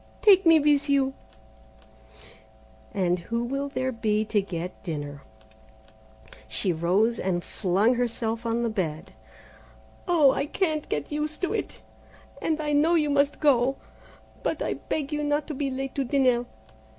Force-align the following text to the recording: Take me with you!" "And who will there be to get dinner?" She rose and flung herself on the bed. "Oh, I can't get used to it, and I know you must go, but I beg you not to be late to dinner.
Take 0.23 0.47
me 0.47 0.59
with 0.59 0.89
you!" 0.89 1.13
"And 2.91 3.19
who 3.19 3.43
will 3.43 3.69
there 3.69 3.91
be 3.91 4.25
to 4.25 4.41
get 4.41 4.83
dinner?" 4.83 5.21
She 6.47 6.73
rose 6.73 7.19
and 7.19 7.43
flung 7.43 7.93
herself 7.93 8.43
on 8.43 8.63
the 8.63 8.69
bed. 8.71 9.13
"Oh, 10.07 10.31
I 10.31 10.47
can't 10.47 10.89
get 10.89 11.11
used 11.11 11.43
to 11.43 11.53
it, 11.53 11.81
and 12.41 12.59
I 12.59 12.73
know 12.73 12.95
you 12.95 13.11
must 13.11 13.39
go, 13.39 13.75
but 14.41 14.59
I 14.59 14.73
beg 14.73 15.11
you 15.11 15.23
not 15.23 15.45
to 15.49 15.53
be 15.53 15.69
late 15.69 15.93
to 15.93 16.03
dinner. 16.03 16.47